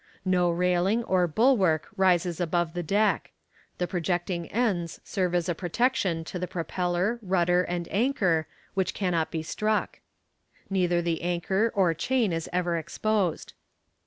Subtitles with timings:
[0.25, 3.29] No railing or bulwark rises above the deck.
[3.77, 9.29] The projecting ends serve as a protection to the propeller, rudder and anchor, which cannot
[9.29, 9.99] be struck.
[10.71, 13.53] Neither the anchor or chain is ever exposed.